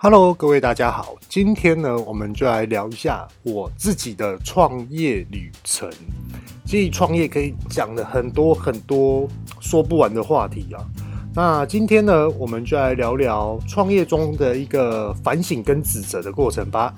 [0.00, 5.90] Hello，各位大家好，今天呢，我们就来聊一下我自己的创业旅程。
[6.64, 10.86] 其实创业可以讲的很多很多说不完的话题啊。
[11.34, 16.94] 那今天呢，我们就来聊聊创业中的一个反省跟指责的过程吧。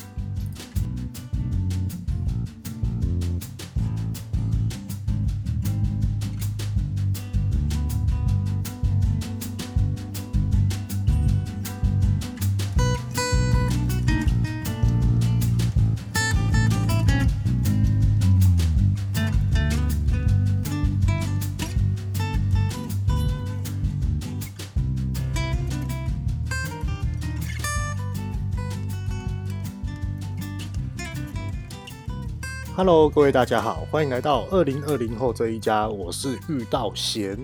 [32.76, 37.36] Hello，各位大家好，欢迎来到二零二零后这一家，我是玉道贤。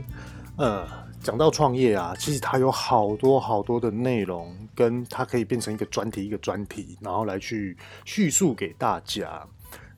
[0.57, 0.87] 呃，
[1.21, 9.47] 讲到创业啊，其实它有好多好多的内容，跟它可以变成一个专题一个专题，然后来去叙述给大家。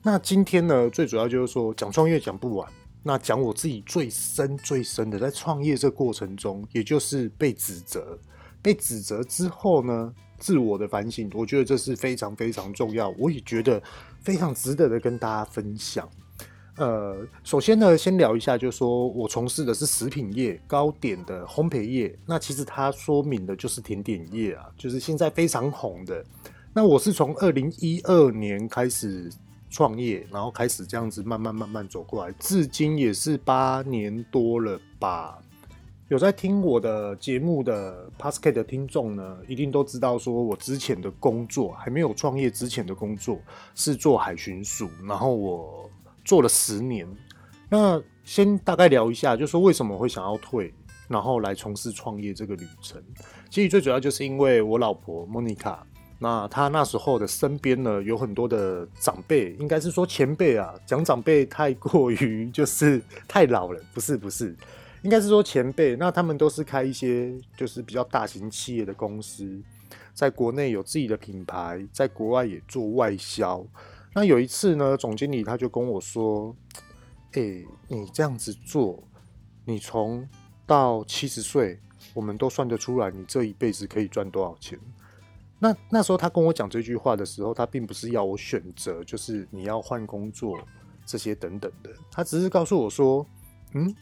[0.01, 2.67] 那今天呢，最主要就是说讲创业讲不完，
[3.03, 8.17] 那讲我自己最深最深的在创业这过程中，也就是被指责，
[8.61, 13.81] 被指责之后呢，自我的反省，我觉得这是非常非常重要，我也觉得。
[14.21, 16.07] 非常值得的跟大家分享。
[16.77, 22.17] 呃，首先呢，先聊一下，就是说我从事的是食品业，糕点的烘焙业。
[22.25, 26.23] 那其实它说明的就是甜点业啊，就是现在非常红的。
[26.73, 29.29] 那我是从二零一二年开始
[29.69, 35.37] 创业，然后开始这样子慢慢慢慢走过来，至今也是八年多了吧。
[36.09, 43.39] 有在听我的节目的 p a s c a t 的听众呢，一定都知道，说我之前的工作还没有创业之前的工作
[43.75, 45.87] 是做海巡署，然后我
[46.25, 47.07] 做了十年。
[47.69, 50.73] 那先大概聊一下，就是说为什么会想要退，
[51.07, 52.99] 然后来从事创业这个旅程。
[53.51, 55.77] 其实最主要就是因为我老婆 Monica，
[56.17, 64.57] 那她那时候的身边呢有很多的长辈，应该是说前辈啊，讲长辈太过于就是太老了，不是不是。
[65.01, 69.61] 应该是说前辈，那他们都是开一些就是比较大型企业的公司，
[70.13, 73.65] 在国内有自己的品牌，在国外也做外销。
[74.13, 76.53] 那有一次呢，总经理他就跟我说
[77.33, 79.01] ：“欸，你这样子做，
[79.63, 80.27] 你从
[80.65, 81.79] 到七十岁，
[82.13, 84.77] 我们都算得出来，你这一辈子可以赚多少钱。”
[85.59, 90.59] 那那时候他跟我讲这句话的时候，他并不是要我选择，就是你要换工作
[91.05, 93.25] 这些等等的，他只是告诉我说
[93.73, 93.95] ：“嗯。”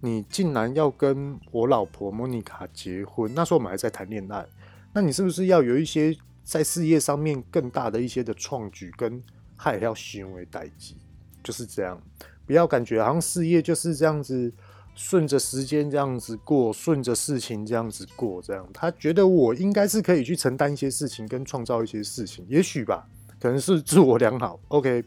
[0.00, 3.32] 你竟然要跟我老婆莫妮卡结婚？
[3.34, 4.46] 那时候我们还在谈恋爱。
[4.92, 9.22] 那你是不是要有一些在事业上面更大的一些的创举，跟
[9.56, 10.96] 还要行为代际？
[11.44, 12.00] 就是这样，
[12.46, 14.52] 不要感觉好像事业就是这样子，
[14.94, 18.66] 顺着时间这样子过，顺着事情这样子过，这样。
[18.72, 23.06] 他觉得我应该是可以去承担一些事情，跟创造一些事情，也许吧，
[23.38, 24.58] 可能是自我良好。
[24.68, 25.04] OK，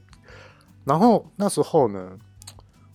[0.86, 2.18] 然后那时候呢？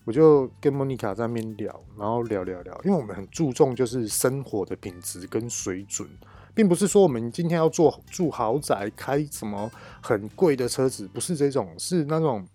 [0.08, 6.08] 我就跟莫妮卡在那边聊，然后聊聊聊，因为我们很注重就是生活的品质跟水准，
[6.54, 9.70] 并不是说我们今天要做住豪宅，开什么
[10.02, 12.48] 很贵的车子，不是这种，是那种，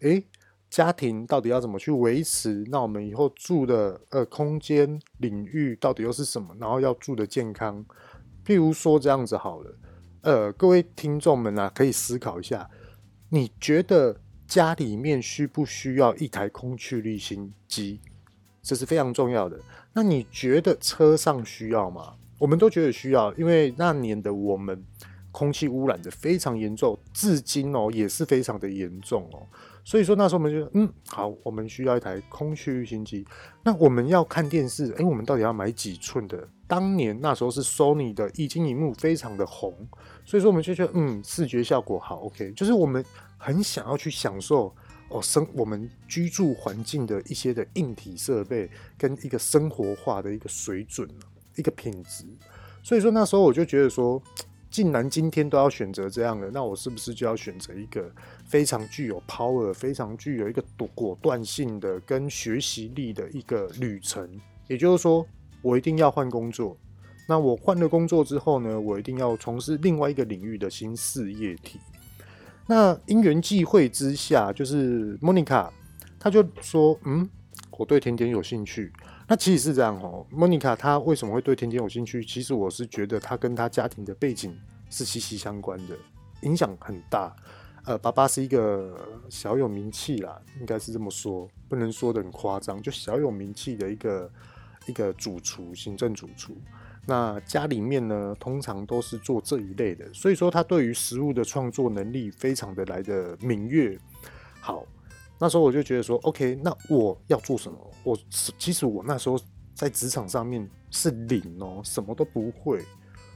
[0.00, 0.24] 诶，
[0.70, 2.64] 家庭到底要怎么去维持？
[2.68, 6.56] 那我们以后住的呃空间领域到底又是什么？
[6.58, 7.84] 然后要住的健康，
[8.42, 9.78] 譬如说这样子好了，
[10.22, 12.70] 呃，各位听众们啊，可以思考一下，
[13.28, 14.22] 你觉得？
[14.46, 18.00] 家里面需不需要一台空气滤芯机？
[18.62, 19.60] 这是非常重要的。
[19.92, 22.14] 那你觉得车上需要吗？
[22.38, 24.84] 我们都觉得需要，因为那年的我们
[25.30, 29.46] 空气污染的非常严重，至今哦也是非常的严重哦。
[29.84, 33.24] 所以说那时候我们就嗯好，我们需要一台空气滤芯机。
[33.62, 36.48] 那我们要看电视，诶，我们到底要买几寸的？
[36.66, 39.72] 当年那时候是 Sony 的液晶萤幕非常的红，
[40.26, 43.02] 所以说我们就觉得嗯视觉效果好 OK，就是我们。
[43.38, 44.74] 很想要去享受
[45.10, 51.06] 哦生我们居住环境的一些的硬体设备跟一个生活化的一个水准
[51.54, 52.24] 一个品质，
[52.82, 54.20] 所以说那时候我就觉得说，
[54.70, 58.10] 既然今天都要选择这样的，那我是不是就要选择一个
[58.46, 60.64] 非常具有 power、非常具有一个
[60.94, 64.28] 果断性的跟学习力的一个旅程？
[64.66, 65.24] 也就是说，
[65.60, 66.74] 我一定要换工作。
[67.26, 71.80] 那我换了工作之后呢，我一定要从事另外一个领域的新事业体。
[72.68, 75.72] 那因缘际会之下，就是莫妮卡，
[76.18, 77.28] 她就说：“嗯，
[77.72, 78.92] 我对甜点有兴趣。”
[79.28, 80.24] 那其实是这样哦。
[80.30, 82.24] 莫妮卡她为什么会对甜点有兴趣？
[82.24, 84.56] 其实我是觉得她跟她家庭的背景
[84.88, 85.96] 是息息相关的，
[86.42, 87.34] 影响很大。
[87.84, 88.96] 呃，爸爸是一个
[89.28, 94.30] 小有名气啦，应该是这么说，不能说得很夸张，就小有名气的一个
[94.86, 96.56] 一个主厨，行政主厨。
[97.08, 103.96] 那家里面呢，通常都是做这一类的，所以说他对于食物的创作能力非常的来的敏锐。
[104.60, 104.84] 好，
[105.38, 107.78] 那时候我就觉得说，OK，那我要做什么？
[108.02, 108.18] 我
[108.58, 109.38] 其实我那时候
[109.72, 112.84] 在职场上面是零哦，什么都不会。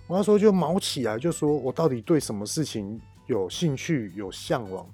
[0.09, 4.85] 我那时候就毛起来，就说我到底对什么事情有兴趣、有向往？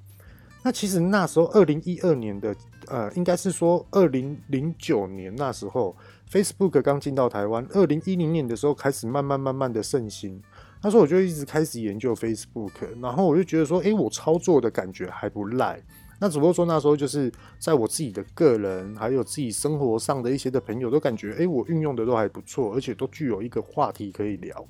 [0.62, 2.54] 那其实那时候二零一二年的，
[2.88, 5.96] 呃，应该是说二零零九年那时候。
[6.30, 10.42] Facebook 刚进到台湾，二零一零年的时候开始慢慢慢慢的盛行。
[10.82, 15.80] 那时候我就一直开始研究 Facebook，然后我就觉得说，诶，我操作的感觉还不赖。
[16.18, 24.66] 那只不过说那时候就是在我自己的个人还有自己生活上的一些的朋友都感觉，诶，我运用的都还不错，而且都具有一个话题可以聊。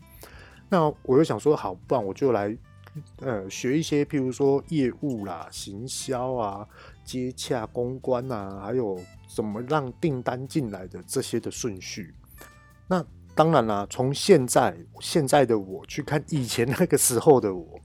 [0.69, 2.56] 那我就想说，好，不然我就来
[3.20, 6.67] 呃学一些，譬如说业务啦、行销啊、
[7.05, 9.00] 接洽、公关啊，还有。
[9.26, 12.14] 怎么让订单进来的这些的顺序？
[12.88, 17.81] 那当然啦，从现在现在的我去看以前那个时候的我，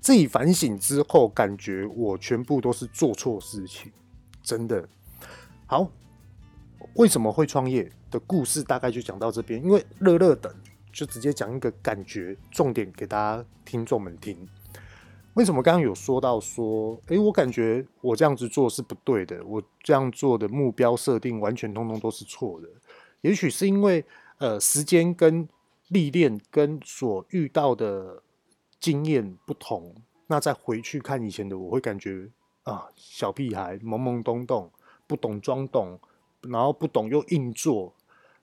[0.00, 3.90] 自己反省之后，感觉我全部都是做错事情，
[4.42, 4.88] 真的。
[5.66, 5.90] 好，
[6.94, 10.54] 为什么会创业的故事大概就讲到这边，因为乐乐等
[10.92, 14.48] 就直接讲一个感觉重点给大家听众们听。
[15.36, 22.68] 为什么刚刚有说到说，诶，我感觉我这样子做是不对的，我这样做的目标设定完全通通都是错的。
[23.20, 24.02] 也许是因为
[24.38, 25.46] 呃时间跟
[25.88, 28.22] 历练跟所遇到的
[28.80, 29.94] 经验不同，
[30.26, 32.30] 那再回去看以前的我会感觉
[32.62, 34.70] 啊，小屁孩懵懵懂懂，
[35.06, 36.00] 不懂装懂，
[36.48, 37.94] 然后不懂又硬做，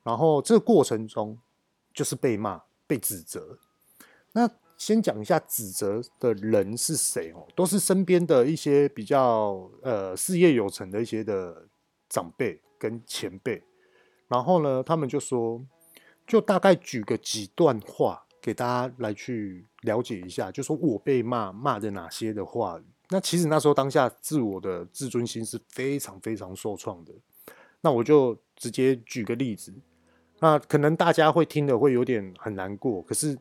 [0.03, 1.39] 然后这个过程中
[1.91, 3.57] 就是被骂被指责，
[4.33, 4.47] 那。
[4.83, 11.65] 先讲一下指责的人是谁哦，都是身边的一些比较呃事业有成的一些的
[12.09, 13.63] 长辈跟前辈，
[14.27, 15.65] 然后呢，他们就说，
[16.27, 22.83] 就大概举个几段话给大家来去了解一下，就说我被骂骂的哪些的话语。
[23.07, 27.13] 那其实那时候当下自我的自尊心是非常非常受创的。
[27.79, 29.73] 那我就直接举个例子，
[30.41, 33.39] 那可能大家会听的会有点很难过，可是。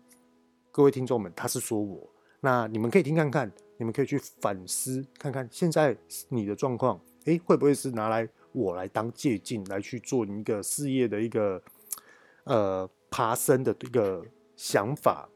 [0.74, 2.08] 各位听众们，他是说我，
[2.40, 5.94] 那你们可以听看看，你们可以去反思看看，现在
[6.30, 11.62] 你的状况，诶，会不会是拿来我来当借镜，来去做一个事业的一个
[12.44, 14.24] 呃爬升的一个
[14.56, 15.28] 想法？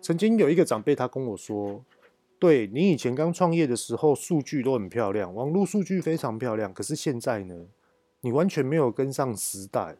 [0.00, 1.84] 曾经有一个长辈他跟我说，
[2.38, 7.66] 对，你以前刚创业的时候，数据都很漂亮，网络数据非常漂亮，可是现在呢，
[8.20, 9.96] 你完全没有跟上时代。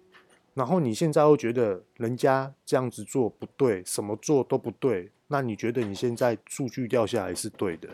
[0.60, 7.88] 然后你现在又觉得人家这样子做不对，什么做都不对，那你觉得你现在数据掉下来是对的？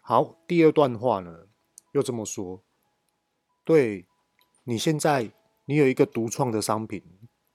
[0.00, 1.48] 好，第二段话呢，
[1.90, 2.62] 又这么说，
[3.64, 4.06] 对，
[4.62, 5.32] 你现在
[5.64, 7.02] 你有一个独创的商品，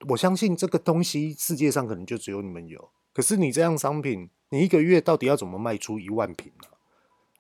[0.10, 2.90] 我相信这个东西世界上可能就只有你们有。
[3.14, 6.68] 可是你这样商品，你一个月到底要怎么卖出一万瓶呢？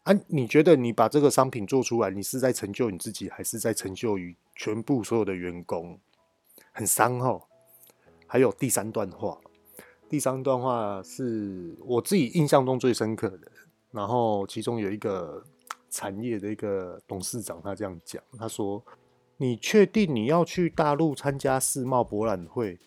[0.03, 5.99] 啊，你觉得你把这个商品做出来，你是在成就你自己，还是在成就于全部所有的员工？
[6.71, 7.42] 很伤哦，
[8.25, 9.39] 还有第三段话，
[10.09, 13.51] 第三段话是我自己印象中最深刻的。
[13.92, 15.44] 然后其中有一个
[15.89, 18.83] 产业的一个董事长，他这样讲，他说
[19.38, 22.77] ：“你确定你要去大陆参加世贸博览会？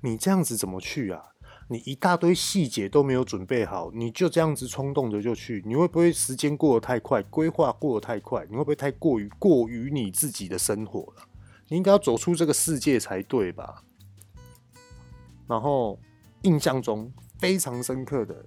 [0.00, 1.22] 你这样子怎么去啊？
[1.68, 8.44] 你一大堆细节都没有准备好，你就这样子冲动的就去，你会不会时间过得太快，规划过得太快？
[8.50, 11.22] 你会不会太过于过于你自己的生活了？”
[11.76, 13.82] 应该要走出这个世界才对吧？
[15.46, 15.98] 然后
[16.42, 18.44] 印象中非常深刻的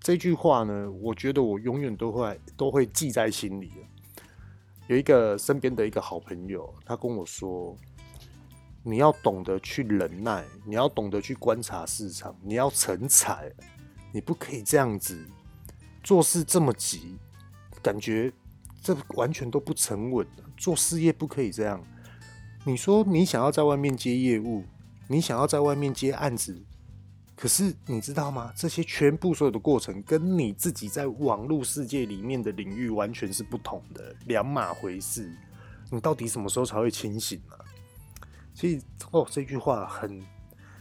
[0.00, 3.70] 这句话呢，我觉得我永远都会都会记在心里。
[4.86, 7.76] 有一个身边的一个好朋友，他跟我说
[8.82, 13.52] ：“你要懂得去忍耐，你要懂得去观察市场，你要成才，
[14.12, 15.22] 你不可以这样子
[16.02, 17.18] 做事这么急，
[17.82, 18.32] 感觉
[18.80, 20.26] 这完全都不沉稳。
[20.56, 21.84] 做事业不可以这样。”
[22.68, 24.62] 你说你想要在外面接业务，
[25.06, 26.54] 你想要在外面接案子，
[27.34, 28.52] 可是你知道吗？
[28.54, 35.34] 这些全部所有的过程，跟你自己在网络世界里面的领域完全是不同的，两码回事。
[35.90, 37.56] 你到底什么时候才会清醒呢？
[38.52, 40.22] 其实哦，这句话很，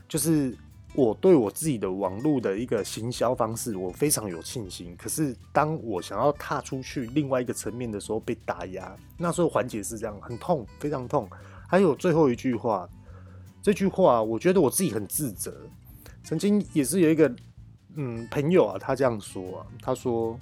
[0.10, 0.53] 就是
[0.94, 4.94] 我对我自己的网络的一个行销方式，我非常有信心。
[4.98, 11.29] 可是当我想要踏出去另外一个层面的时候，被打压，那时候环节是这样，很痛，非常痛。
[11.68, 12.90] 还有最后一句话，
[13.62, 15.56] 这句话我觉得我自己很自责。
[16.24, 17.34] 曾经也是有一个
[17.96, 20.40] 嗯朋友啊，他这样说啊，他说：“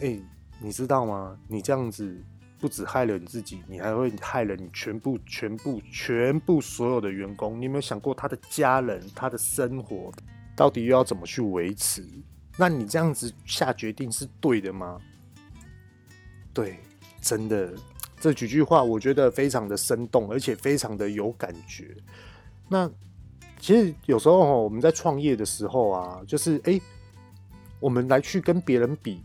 [0.00, 0.18] 哎、
[0.60, 1.38] 你知道吗？
[1.48, 2.16] 你这样子
[2.58, 7.58] 不止害了你自己，你还会害了你全部、全部、全部所有的员工。
[7.60, 10.12] 你有没有想过他的家人、他的生活
[10.56, 12.04] 到底又要怎么去维持？
[12.56, 14.98] 那你这样子下决定是对的吗？
[16.52, 16.80] 对，
[17.20, 17.72] 真的，
[18.20, 21.96] 这几句话我觉得非常的生动，而且非常的有感觉。
[22.68, 22.90] 那
[23.60, 26.80] 其实有时候我们在创业的时候啊，就是哎、
[27.80, 29.22] 我们来去跟别人比。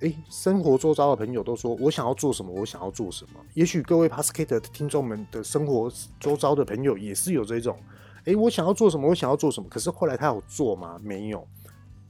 [0.00, 3.38] 哎，生活周遭的朋友都说我想要做什么，我想要做什么。
[3.54, 7.78] 也许各位 Podcast 的听众们的生活周遭的朋友也是有这种，
[8.24, 9.68] 哎，我想要做什么，我想要做什么。
[9.70, 10.98] 可是后来他有做吗？
[11.04, 11.46] 没有。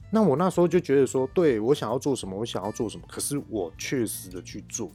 [0.09, 3.03] 那我那时候就觉得说，对，我想要做什么，我想要做什么。
[3.07, 4.89] 可是我确实的去做，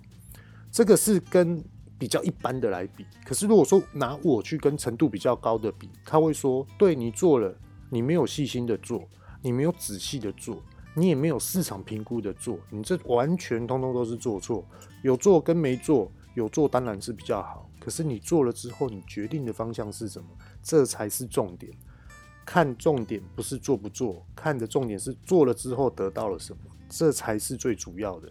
[0.70, 1.62] 这个是跟
[1.98, 3.04] 比较一般的来比。
[3.25, 7.54] 可是如果说拿我去跟程度比较高的比，他会说，对，你做了，
[7.90, 9.08] 你没有细心的做，
[9.42, 10.62] 你没有仔细的做。
[10.94, 14.66] 你也没有市场评估的做，你这完全通通都是做错。
[15.02, 17.70] 有做跟没做，有做当然是比较好。
[17.78, 20.28] 可是你做了之后，你决定的方向是什么？
[20.60, 21.72] 这才是重点。
[22.44, 28.28] 看重点不是做不做，看的重点是做了之后得到了什么，这才是最主要的。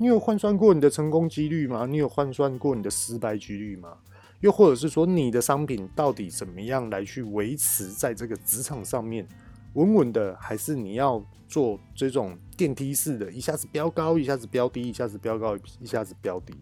[0.00, 1.84] 你有换算过你的成功几率吗？
[1.84, 3.98] 你有换算过你的失败几率吗？
[4.40, 9.28] 又或者是说，你的商品到底怎么样来去维持在这个职场上面？
[9.74, 16.54] 稳稳的，还是你要做这种电梯式的，一下子飙高，一下子飙低，一下子飙高，一下子飙低，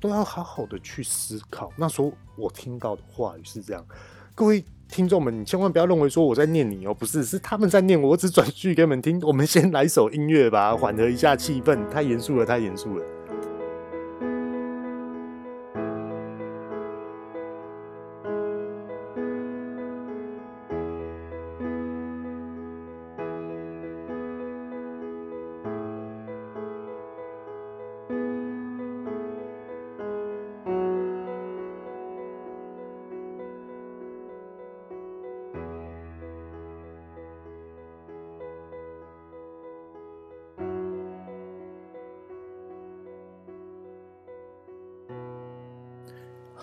[0.00, 1.72] 都要好好的去思考。
[1.76, 3.86] 那时候我听到的话语是这样，
[4.34, 9.20] 各位听众们，你千万不要认为说我在念你哦，不是，是他们在念我，我只转述给你们听。
[9.22, 13.15] 我们先来首音乐吧，缓和一下气氛，太严肃了，太严肃了。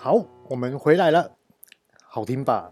[0.04, 1.30] 好，我们回来了，
[2.02, 2.70] 好听吧？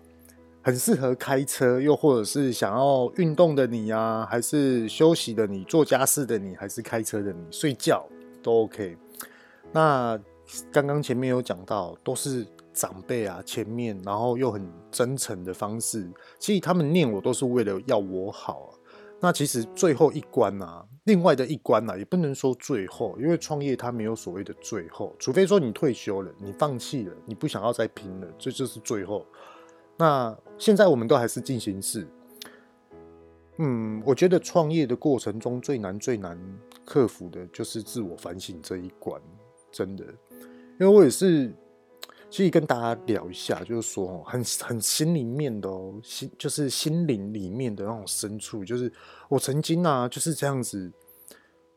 [0.62, 8.06] 很适合开车，又或者是想要运动的你啊，还是休息的你，做家事的你，还是开车的你，睡觉
[8.42, 8.98] 都 OK。
[9.72, 10.20] 那
[10.70, 16.06] 刚刚前面有讲到，都是长辈啊，前面然后又很真诚的方式，
[16.38, 18.74] 其实他们念我都是为了要我好。
[19.22, 20.84] 那其实最后一关啊。
[21.04, 29.26] 另外的一关啊，也不能说最后，因为创业它没有所谓的最后，除非说你退休了，你放弃了，你不想要再拼了，这就是最后。
[29.96, 32.06] 那现在我们都还是进行式。
[33.58, 36.38] 嗯，我觉得创业的过程中最难最难
[36.84, 39.20] 克服的就是自我反省这一关，
[39.70, 40.04] 真的，
[40.78, 41.54] 因为我也是。
[42.32, 48.90] 所以跟大家聊一下，就是说，很很心里面的哦，心就是心灵里面的那种深处，就是
[49.28, 50.90] 我曾经啊，就是这样子，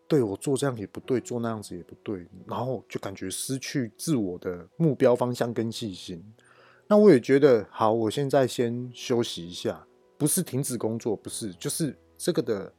[0.07, 6.24] 对我做这样也不对，做那样子也不对，然后就感觉失去自我的目标方向跟信心。
[6.88, 9.85] 那我也觉得，好，我现在先休息一下，
[10.17, 12.74] 不是停止工作，不是，就是这个的，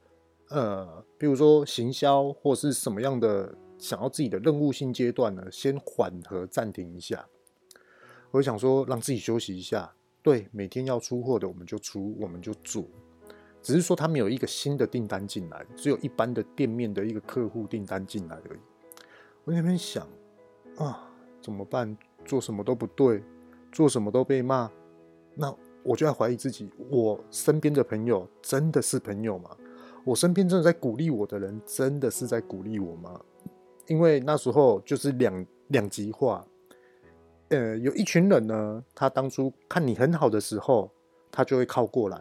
[0.48, 7.22] 呃，比如说行销或是什么样的，想要自己的任务性阶段呢，先缓和暂停一下。
[8.36, 9.90] 我想说，让自己休息一下。
[10.22, 12.84] 对，每天要出货的，我们就出，我们就做。
[13.62, 18.58] 只是说，他没有一个新的订单进来，只有一般的店面的一个客户订单进来而已。
[19.44, 20.06] 我那边想
[20.76, 21.96] 啊，怎么办？
[22.26, 23.22] 做什么都不对，
[23.72, 24.70] 做什么都被骂。
[25.34, 25.50] 那
[25.82, 29.56] 我就在怀疑自己：我身边的朋友真的是朋友吗？
[30.04, 33.18] 我身边真的在鼓励我的人，真的是在鼓励我吗？
[33.86, 36.46] 因为那时候就是两两极化。
[37.48, 40.90] 呃，有一群人呢，他当初看你很好的时候，
[41.30, 42.20] 他就会靠过来。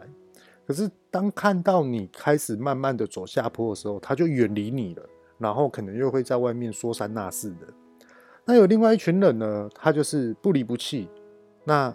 [0.66, 5.02] 可是当看到你开始慢慢的走下坡的时候，他就远离你了。
[5.38, 7.66] 然后可能又会在外面说三道四的。
[8.46, 11.08] 那有另外一群人呢，他就是不离不弃，
[11.64, 11.94] 那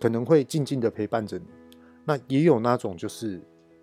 [0.00, 1.46] 可能会静静的陪伴着你。
[2.04, 3.40] 那也有那种就是，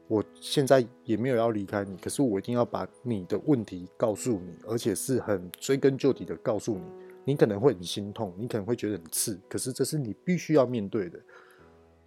[0.08, 6.84] 我现在也没有要离开你，可是我一定要把你的问题告诉你，而且是很追根究底的告诉你。
[7.30, 11.20] 你可能会很心痛，你可能会觉得很刺，可是这是你必须要面对的。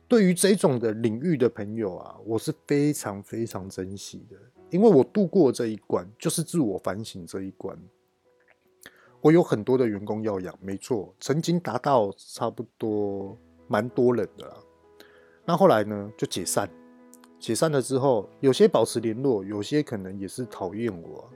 [0.08, 4.36] 对于这种的领域的朋友啊，我是非常非常珍惜的，
[4.68, 7.78] 因为我度过这一关，就是自我反省这一关。
[9.20, 13.38] 我有很多的员工要养，没错，曾经达到差不多
[13.68, 14.56] 蛮多人的啦。
[15.44, 16.68] 那后来呢，就解散，
[17.38, 21.30] 解散了之后，有些保持联络，有些可能也是讨厌我。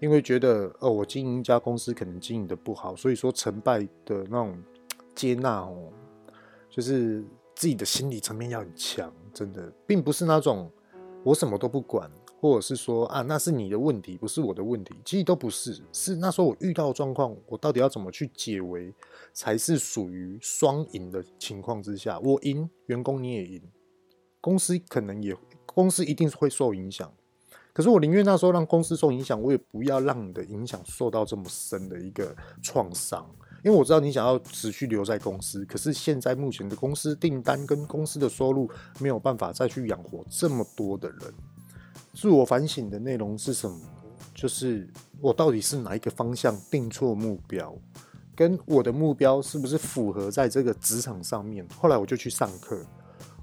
[0.00, 4.56] 因为觉得哦，我经营一家公司可能经营的不好，所以说成败的那种
[5.14, 5.92] 接纳哦，
[6.68, 7.24] 就是
[7.54, 10.70] 自己的心理层面要很强，真的，并不是那种
[11.22, 12.10] 我什么都不管。
[12.40, 14.94] 或者是说啊，那是你的问题，不是我的问题。
[15.02, 18.92] 其实都不是，是那时候我遇到状况，我到底要怎么去解围，
[19.32, 22.20] 才是属于双赢的情况之下。
[22.20, 23.62] 我赢，员工你也赢，
[24.42, 25.34] 公司可能也，
[25.64, 27.10] 公司一定是会受影响。
[27.74, 33.28] 可是我宁愿那时候让公司受影响，我也不要让你的影响受到这么深的一个创伤。
[33.62, 41.34] 因为我知道你想要持续留在公司，可是现在目前的公司订单跟公司的收入没有办法再去养活这么多的人。
[42.14, 43.76] 自我反省的内容是什么？
[44.34, 44.88] 就是
[45.20, 47.74] 我到底是哪一个方向定错目标，
[48.36, 51.66] 跟我的目标是不是符合在这个职场上面？
[51.76, 52.84] 后来我就去上课，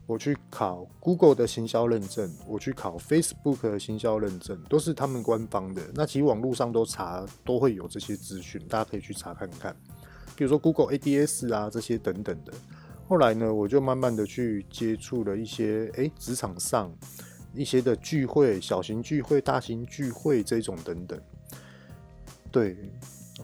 [0.05, 5.81] 我去考 Google 的行销认证，我去考 Facebook 的行销认证，都是他们官方的。
[5.93, 9.75] 那其实网络上都查都会有这些资讯，大家可以去查看看。
[10.35, 12.53] 比如说 Google ADS 啊这些等等的。
[13.07, 16.91] 后来呢，我就慢慢的去接触了一些，诶，职场上。
[17.53, 21.19] 一些的聚会，小型聚会、大型聚会这种等等，
[22.49, 22.77] 对，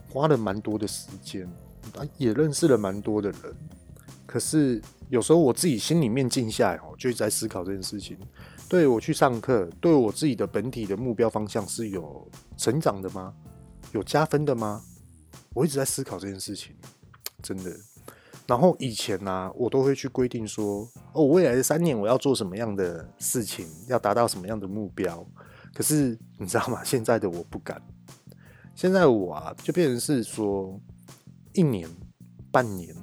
[0.10, 1.46] 花了蛮多的时间，
[1.94, 3.54] 啊也认识了蛮多的人。
[4.28, 4.80] 可是
[5.10, 8.16] 有时候我自己心里面静下来哦，就一直在思考这件事情。
[8.70, 13.34] 对，我去上课，对我自己的本体的目标方向是有成长的吗？
[13.94, 14.84] 有加分的吗？
[15.54, 16.76] 我一直在思考这件事情，
[17.42, 17.74] 真的。
[18.46, 25.26] 然后以前呢、啊，我都会去规定说，哦，未来的三年我要做什么样的事情，要达到什么样的目标。
[25.74, 26.82] 可是你知道吗？
[26.86, 27.82] 现在的我不敢。
[28.76, 30.80] 现在我啊，就变成是说，
[31.54, 31.90] 一年、
[32.52, 32.96] 半年，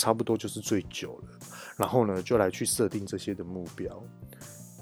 [0.00, 1.28] 差不多就是最久了。
[1.76, 4.02] 然后呢，就来去设定这些的目标。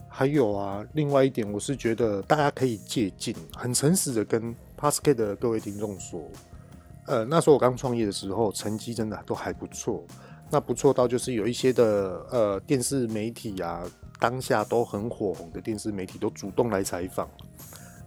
[0.09, 6.21] 还有啊，另外一点，我是觉得大家可以借鉴，很诚实的跟 p a s c a 的各位听众说。
[7.07, 10.05] 呃，那时候我刚创业的时候，成绩真的都还不错。
[10.51, 13.83] 那不错到就是有一些的呃电视媒体啊，
[14.19, 17.29] 当下都很火红的电视媒体都主动来采访。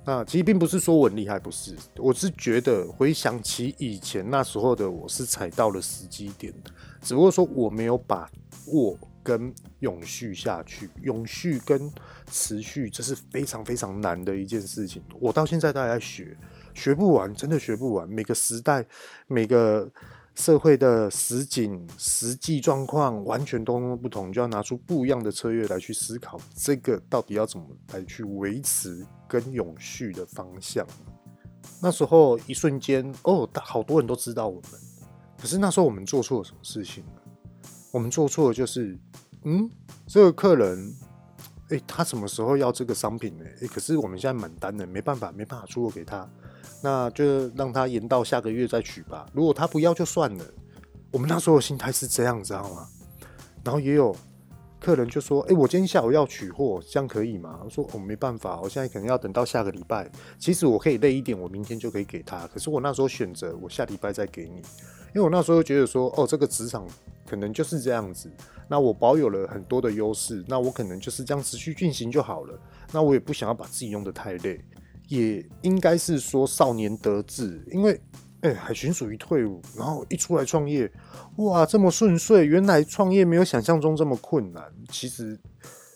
[0.03, 6.51] 那其实并不是说我很厉害，不是，我是觉得回想起以前那时候的我是踩到了时机点，
[7.01, 8.29] 只不过说我没有把
[8.67, 11.91] 握跟永续下去，永续跟
[12.31, 15.03] 持续，这是非常非常难的一件事情。
[15.19, 16.37] 我到现在都还在学。
[16.73, 18.07] 学不完，真的学不完。
[18.07, 18.85] 每个时代、
[19.27, 19.91] 每个
[20.35, 30.87] 社会的实景、实际状况完全都不同，就要拿出不一样的策略来去思考，这个到底要怎么来去维持跟永续的方向。
[31.81, 34.71] 那时候一瞬间，哦，好多人都知道我们，
[35.41, 37.21] 可是那时候我们做错了什么事情呢？
[37.91, 38.97] 我们做错的就是，
[39.43, 39.69] 嗯，
[40.05, 40.95] 这个客人。
[41.69, 43.45] 诶、他什么时候要这个商品呢？
[43.61, 46.29] 诶、可是我们现在满单了，没办法，没办法出货给他，
[46.83, 49.25] 那就让他延到下个月再取吧。
[49.31, 50.45] 如果他不要就算了。
[51.11, 52.89] 我们那时候的心态是这样，知道吗？
[53.63, 54.13] 然后也有
[54.81, 60.11] 客人就说：“诶、我今天下午要取货，这样可以吗？”我说：“、哦、没办法，我现在可能要等到下个礼拜。
[60.37, 62.45] 其实我可以累一点，我明天就可以给他。
[62.47, 64.61] 可是我那时候选择我下礼拜再给你，
[65.13, 66.87] 因为我那时候觉得说，哦，这个职场。”
[67.23, 68.29] 可能就是这样子，
[68.67, 72.59] 那我保有了很多的优势，那我可能就是这样持续进行就好了。
[72.91, 74.59] 那我也不想要把自己用得太累，
[75.07, 77.97] 也应该是说少年得志，因为
[78.41, 80.91] 哎、海巡属于退伍，然后一出来创业，
[81.37, 85.39] 哇，这么顺遂，原来创业没有想象中这么困难，其实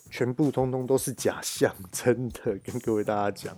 [0.10, 3.58] 全部通通都是假象，真的跟各位大家讲，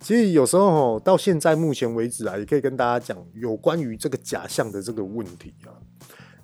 [0.00, 5.74] 其实有时候吼到现在目前为止啊，也可以跟大家讲有关于这个假象的这个问题啊。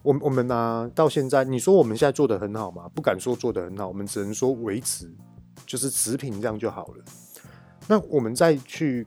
[0.02, 2.88] 我我们呢、到现在你说我们现在做得很好吗？
[2.94, 5.10] 不敢说做得很好，我们只能说维持，
[5.66, 7.04] 就是持平这样就好了。
[7.86, 9.06] 那我们再去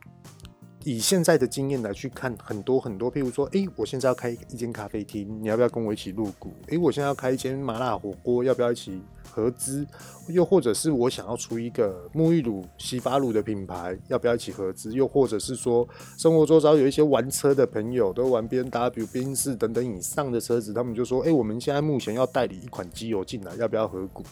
[0.84, 6.54] 以现在的经验来去看很多很多，譬如说，诶，我现在要开一间咖啡厅，你要不要跟我一起入股？
[6.68, 9.02] 诶，我现在要开一间麻辣火锅，要不要一起？
[9.38, 9.86] 合资，
[10.30, 14.92] 又或者是我想要出一个沐浴乳、洗发乳的品牌，要不要一起合资？
[14.92, 24.24] 又或者是说，生活周遭有一些玩车的朋友，都玩 BMW、宾士等等以上的车子，他们就说：“哎、我们现在目前要代理一款机油进来，要不要合股？”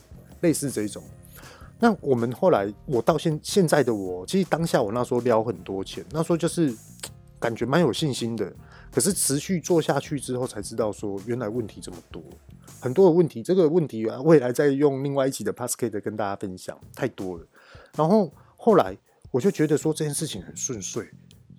[0.41, 1.03] 类似这种。
[1.79, 6.73] 那我们后来，我到现现在的我，其实当下我那时候撩很多钱，那时候就是
[7.39, 8.51] 感觉蛮有信心的。
[8.95, 12.23] 可是持续做下去之后，才知道说原来问题这么多。
[12.79, 17.45] 很多的问题，这个问题啊，未来再用另外一期的 Podcast 跟大家分享，太多了。
[17.97, 18.97] 然后后来
[19.31, 21.05] 我就觉得说这件事情很顺遂，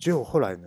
[0.00, 0.66] 结果后来呢，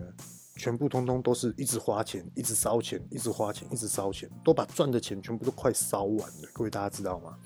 [0.54, 6.48] 全部通通都是一直花钱，一直烧钱，一直花钱，一直烧钱，都把赚的钱全部都快烧完了。
[6.52, 7.36] 各位大家知道吗？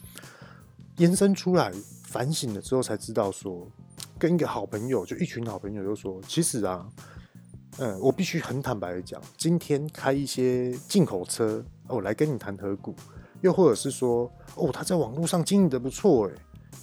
[0.98, 1.72] 延伸出来
[2.04, 3.66] 反省了之后才知道说，
[4.18, 6.86] 跟一个好朋友，就一群好朋友就说，其实啊，
[7.78, 12.94] 嗯，我必须很坦白的讲，今天开一些进口车，哦来跟你谈合股，
[13.40, 16.32] 又或者是说，哦，他在网络上经营的不错，哎，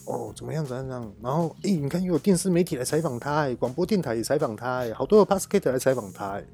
[0.06, 6.46] 哦，怎么样怎么样，然后，哎，你看又有电视媒体来采访他，哎，广播电台也采访他，哎，好多的 Pascal 来采访他，哎，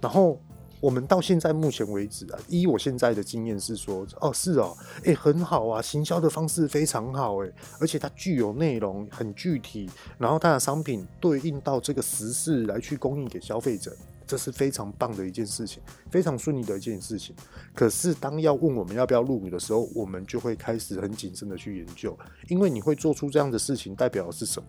[0.00, 0.38] 然后。
[0.84, 17.34] 我们到现在目前为止啊，依我现在的经验是说，哦，是哦，诶，很好啊，行销的方式非常好，诶，而且它具有内容，很具体，然后它的商品对应到这个时事来去供应给消费者，这是非常棒的一件事情，非常顺利的一件事情。
[17.74, 22.14] 可是当要问我们要不要入股的时候，我们就会开始很谨慎的去研究，
[22.48, 24.68] 因为你会做出这样的事情，代表的是什么？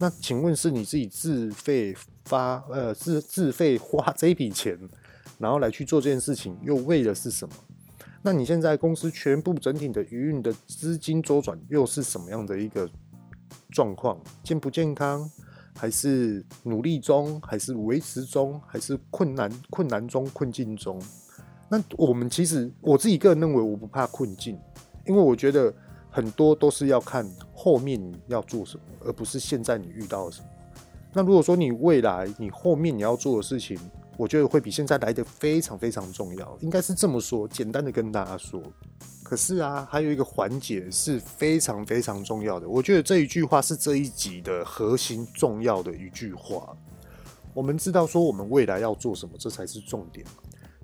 [0.00, 4.76] 那请问是你自己自费发，呃，自自费花这笔钱？
[5.38, 7.54] 然后来去做这件事情，又为的是什么？
[8.22, 12.88] 那你现在公司全部整体的营运的资金周转又是什么样的一个
[13.70, 14.16] 状况？
[14.44, 15.28] 健不健康？
[15.74, 17.40] 还是努力中？
[17.40, 18.60] 还是维持中？
[18.66, 21.00] 还是困难困难中困境中？
[21.68, 24.56] 那我们其实我自己个人认为，我不怕困境，
[25.06, 25.74] 因为我觉得
[26.10, 30.48] 很多都是要看后面要做什么，而不是现在你遇到了什么。
[31.14, 33.78] 那如果说你未来你后面你要做的事情，
[34.16, 38.62] 我觉得会比现在来得非常非常重要，应该是这么说，简单的跟大家说。
[39.22, 42.68] 可是啊，还有一个环节是非常非常重要的。
[42.68, 46.76] 我觉得这一句话是这一集的核心重要的一句话。
[47.54, 50.26] 我们知道说我们未来要做什么，这才是重点。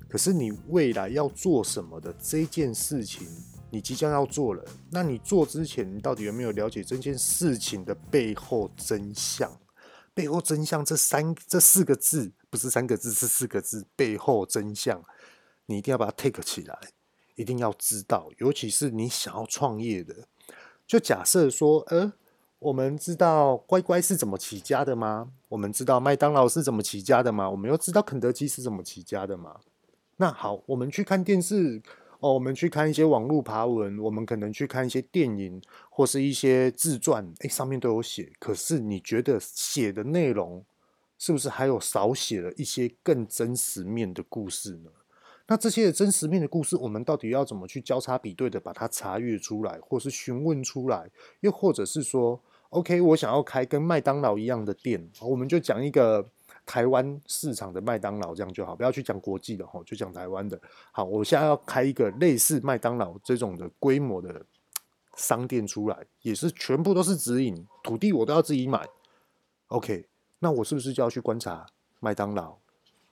[0.09, 3.29] 可是你未来要做什么的这件事情，
[3.71, 9.53] 你即将要做了，那你做之前，你到底有没有了解这件事情的背后真相？
[10.15, 12.33] 背后真相这三这四个字。
[12.51, 13.87] 不是三个字，是四个字。
[13.95, 15.03] 背后真相，
[15.67, 16.79] 你一定要把它 take 起来，
[17.35, 18.29] 一定要知道。
[18.39, 20.27] 尤其是你想要创业的，
[20.87, 22.13] 就假设说，呃，
[22.59, 25.33] 我们知道乖乖是怎么起家的吗？
[25.49, 27.49] 我们知道麦当劳是怎么起家的吗？
[27.51, 29.61] 我们又知道肯德基是怎么起家的吗？
[30.17, 31.83] 那好，我们去看电视。
[32.21, 38.33] 哦，我们去看一些网络爬文，我们可能去看一些电影或是一些自传，诶，上面都有写。
[38.41, 40.65] 可是你觉得写的内容
[41.19, 44.91] 是不是还有少写了一些更真实面的故事呢？
[45.47, 51.11] 那这些真实面的故事，我们到底要怎么去交叉比对的把它查阅出来，或是询问出来？
[51.41, 56.29] 又或者是说，OK，我想要开跟麦当劳一样的店，我们就讲一个。
[56.65, 60.61] 台湾市场的麦当劳这样就好，不要去讲国际的哈，就讲台湾的。
[60.93, 64.45] 好，我现在要开一个类似麦当劳这种的规模的
[65.17, 68.87] 商店出来，也是全部都是直营，土地我都要自己买。
[69.69, 70.05] OK，
[70.39, 71.67] 那我是不是就要去观察
[72.01, 72.57] 麦当劳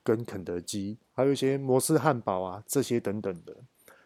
[0.03, 3.55] 跟肯德基，还有一些摩斯汉堡啊这些等等的？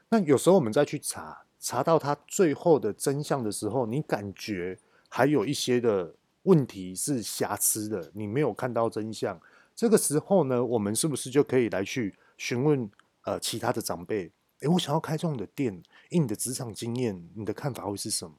[0.10, 4.78] 那有时候我们再去查，查到它最后的真相的时候，你感觉
[5.10, 6.16] 还有一些的。
[6.46, 9.40] 问题是瑕疵的，你没有看到真相。
[9.76, 12.90] 这个时候呢，我们是不是就可以来去询问
[13.26, 14.32] 呃其他的长辈？
[14.62, 18.36] 诶，我想要开这种的店，以你的职场经验，你的看法会是什么？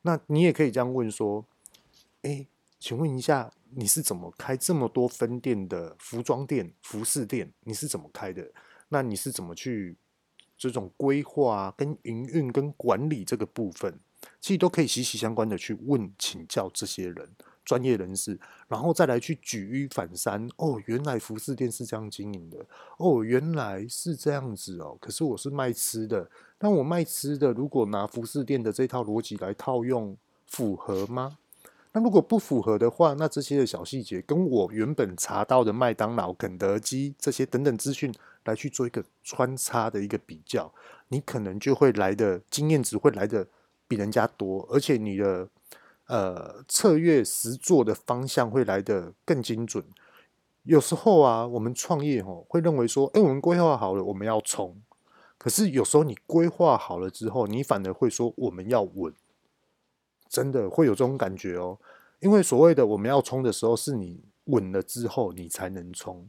[0.00, 1.44] 那你也可以这样问说：
[2.22, 2.46] 诶，
[2.78, 7.52] 请问一下，你是怎么开这么多分店的服装店、服饰店？
[7.64, 8.52] 你是怎么开的？
[8.88, 9.96] 那你是怎么去
[10.56, 13.98] 这种规划、跟营运、跟管理这个部分？
[14.40, 17.28] 其实都可以息息相关的去问请教这些人
[17.64, 20.48] 专业人士，然后再来去举一反三。
[20.56, 22.64] 哦，原来服饰店是这样经营的。
[22.98, 24.96] 哦，原来是这样子哦。
[25.00, 31.38] 可是我是卖吃的，那我卖吃的，如果拿服饰店的这套逻辑来套用，符合吗？
[31.96, 38.12] 那如果不符合的话，那这些的小细节跟我原本查到的麦当劳、肯德基这些等等资讯
[38.44, 40.70] 来去做一个穿插的一个比较，
[41.08, 43.48] 你可能就会来的经验值会来的。
[43.88, 45.48] 比人家多，而且你的
[46.08, 49.84] 呃策略实作的方向会来的更精准。
[50.64, 54.82] 有时候啊，我们创业吼会认为说，哎，我们规划好了，我们要冲。
[55.38, 59.14] 可是有时候你规划好了之后，你反而会说我们要稳，
[60.28, 61.78] 真的会有这种感觉哦。
[62.20, 66.28] 因为所谓的我们要冲的时候，是你稳了之后你才能冲。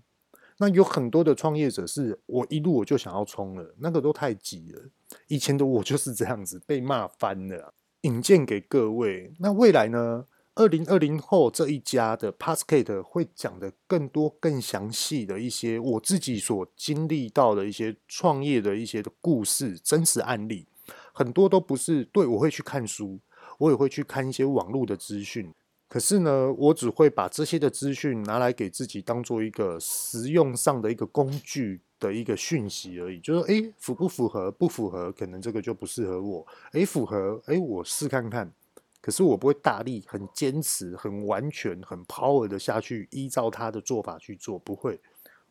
[0.57, 4.81] 那有很多的创业者是我一路我就想要冲了，那个都太急了。
[5.27, 7.73] 以前的我就是这样子被骂翻了。
[8.01, 10.25] 引荐给各位，那未来呢？
[10.53, 20.65] 二零二零后这一家的 Podcast 会讲的更多、更详细的一些我自己所经历到的一些创业的一些的故事、真实案例，
[21.13, 23.19] 很多都不是对，我会去看书，
[23.57, 25.51] 我也会去看一些网络的资讯。
[25.89, 33.19] 可是呢，我只会把这些的资讯拿来给自己当做一个实用上的一个工具的一个讯息而已。
[33.21, 34.51] 就是说，诶，符不符合？
[34.51, 36.45] 不符合，可能这个就不适合我。
[36.73, 38.51] 诶，符合，诶，我试看看。
[38.99, 44.99] 可是我不会大力、很坚持、很完全、很 power 的下去依照他的做法去做，不会。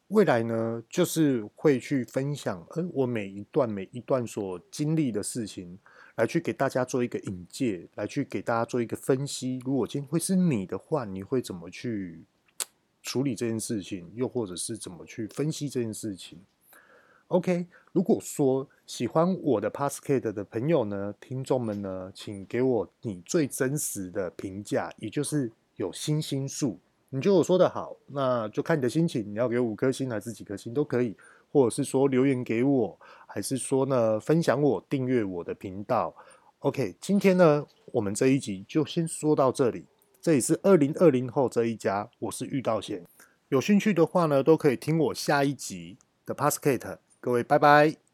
[0.09, 5.79] 未来呢，就是会去分享，嗯，我每一段每一段所经历的事情，
[6.17, 9.61] 来去给大家做一个引介，来去给大家做一个分析。
[9.65, 12.25] 如果今天会是你的话，你会怎么去
[13.03, 14.11] 处理这件事情？
[14.15, 16.41] 又或者是怎么去分析这件事情
[17.29, 26.79] ？OK，如果说喜欢我的 Podcast 的朋友呢，听众们呢，请给我你最真实的评价，也就是有星星数。
[27.11, 31.17] 你觉得我说的好，那就看你的心情，你要给五颗星还是几颗星都可以，
[31.51, 36.15] 或者是说留言给我，还是说呢分享我订阅我的频道。
[36.61, 39.85] OK，今天呢我们这一集就先说到这里，
[40.21, 43.05] 这里是二零二零后这一家，我是玉道贤，
[43.49, 46.99] 有兴趣的话呢都可以听我下一集的 p a s s c a t e。
[47.21, 48.06] 各位，拜拜。